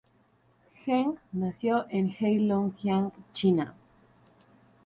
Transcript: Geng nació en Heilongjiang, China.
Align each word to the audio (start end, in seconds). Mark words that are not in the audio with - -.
Geng 0.83 1.13
nació 1.31 1.85
en 1.89 2.09
Heilongjiang, 2.09 3.11
China. 3.33 3.75